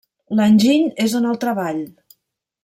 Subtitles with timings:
[0.37, 1.85] L'enginy és en el treball.